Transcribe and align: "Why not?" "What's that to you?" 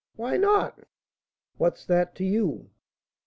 "Why 0.15 0.35
not?" 0.35 0.87
"What's 1.57 1.85
that 1.85 2.15
to 2.15 2.23
you?" 2.25 2.71